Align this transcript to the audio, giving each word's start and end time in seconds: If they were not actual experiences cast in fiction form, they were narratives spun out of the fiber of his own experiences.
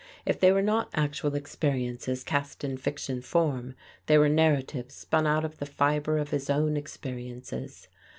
If 0.25 0.39
they 0.39 0.51
were 0.51 0.63
not 0.63 0.89
actual 0.95 1.35
experiences 1.35 2.23
cast 2.23 2.63
in 2.63 2.77
fiction 2.77 3.21
form, 3.21 3.75
they 4.07 4.17
were 4.17 4.29
narratives 4.29 4.95
spun 4.95 5.27
out 5.27 5.45
of 5.45 5.59
the 5.59 5.67
fiber 5.67 6.17
of 6.17 6.31
his 6.31 6.49
own 6.49 6.75
experiences. 6.75 7.87